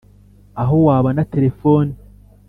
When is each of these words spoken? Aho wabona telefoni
Aho 0.61 0.75
wabona 0.87 1.29
telefoni 1.33 1.93